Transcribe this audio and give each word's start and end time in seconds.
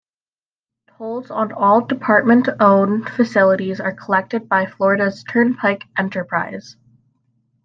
Tolls 0.87 1.29
on 1.29 1.51
all 1.51 1.81
Department-owned 1.85 3.07
facilities 3.09 3.79
are 3.79 3.93
collected 3.95 4.49
by 4.49 4.65
Florida's 4.65 5.23
Turnpike 5.23 5.83
Enterprise. 5.95 6.75